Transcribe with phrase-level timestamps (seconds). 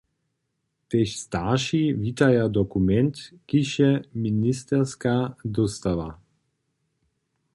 [0.93, 3.15] Tež starši witaja dokument,
[3.47, 3.91] kiž je
[4.23, 6.19] ministerka dóstała.